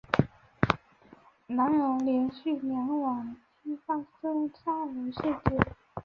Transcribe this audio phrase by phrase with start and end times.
[1.45, 5.75] 然而连续两晚均发生杀人事件。